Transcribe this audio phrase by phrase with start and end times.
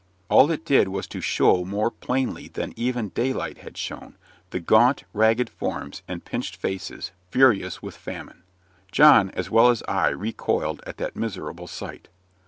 [0.29, 4.17] All it did was to show more plainly than even daylight had shown,
[4.49, 8.41] the gaunt, ragged forms and pinched faces, furious with famine.
[8.91, 12.07] John, as well as I, recoiled at that miserable sight.